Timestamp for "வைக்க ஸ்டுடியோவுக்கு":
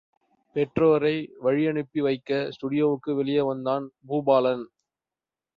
1.99-3.13